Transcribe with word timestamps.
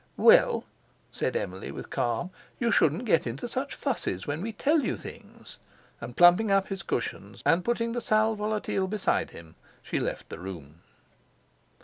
"Well," 0.17 0.63
said 1.11 1.35
Emily 1.35 1.71
with 1.71 1.91
calm, 1.91 2.31
"you 2.59 2.71
shouldn't 2.71 3.05
get 3.05 3.27
into 3.27 3.47
such 3.47 3.75
fusses 3.75 4.25
when 4.25 4.41
we 4.41 4.51
tell 4.51 4.79
you 4.81 4.97
things." 4.97 5.59
And 6.01 6.17
plumping 6.17 6.49
up 6.49 6.69
his 6.69 6.81
cushions, 6.81 7.43
and 7.45 7.63
putting 7.63 7.93
the 7.93 8.01
sal 8.01 8.33
volatile 8.33 8.87
beside 8.87 9.29
him, 9.29 9.53
she 9.83 9.99
left 9.99 10.29
the 10.29 10.39
room. 10.39 10.81